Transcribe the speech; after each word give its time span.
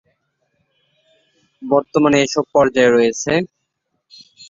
বর্তমানে 1.61 2.17
এসব 2.25 2.45
পর্যায় 2.53 2.91
রয়েছেঃ 2.91 3.39